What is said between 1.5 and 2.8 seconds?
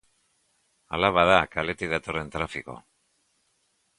kaletik datorren trafiko.